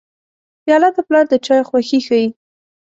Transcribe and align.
پیاله 0.63 0.89
د 0.95 0.97
پلار 1.07 1.25
د 1.29 1.33
چایو 1.45 1.67
خوښي 1.69 1.99
ښيي. 2.07 2.27